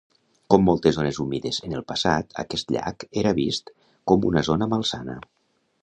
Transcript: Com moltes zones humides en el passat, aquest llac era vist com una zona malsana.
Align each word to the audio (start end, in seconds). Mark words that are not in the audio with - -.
Com 0.53 0.63
moltes 0.69 0.95
zones 0.95 1.19
humides 1.23 1.59
en 1.67 1.75
el 1.81 1.85
passat, 1.91 2.35
aquest 2.45 2.75
llac 2.77 3.07
era 3.25 3.35
vist 3.43 3.71
com 4.13 4.29
una 4.33 4.49
zona 4.51 4.71
malsana. 4.77 5.21